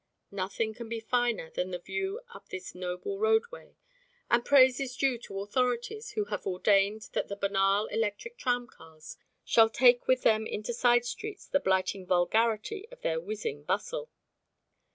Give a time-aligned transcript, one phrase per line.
[0.31, 3.75] Nothing can be finer than the view up this noble roadway,
[4.31, 9.69] and praise is due to authorities who have ordained that the banal electric tramcars shall
[9.69, 14.09] take with them into side streets the blighting vulgarity of their whizzing bustle.